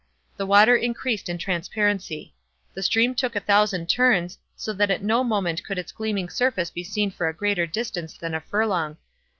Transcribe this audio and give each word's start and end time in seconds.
The 0.35 0.47
water 0.47 0.75
increased 0.75 1.29
in 1.29 1.37
transparency. 1.37 2.33
The 2.73 2.81
stream 2.81 3.13
took 3.13 3.35
a 3.35 3.39
thousand 3.39 3.87
turns, 3.87 4.39
so 4.55 4.73
that 4.73 4.89
at 4.89 5.03
no 5.03 5.23
moment 5.23 5.63
could 5.63 5.77
its 5.77 5.91
gleaming 5.91 6.27
surface 6.27 6.71
be 6.71 6.83
seen 6.83 7.11
for 7.11 7.27
a 7.29 7.35
greater 7.35 7.67
distance 7.67 8.17
than 8.17 8.33
a 8.33 8.41
furlong. 8.41 8.97